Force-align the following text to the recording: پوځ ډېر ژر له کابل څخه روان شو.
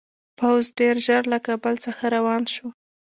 پوځ 0.39 0.65
ډېر 0.79 0.95
ژر 1.05 1.23
له 1.33 1.39
کابل 1.47 1.75
څخه 1.85 2.03
روان 2.15 2.43
شو. 2.53 2.67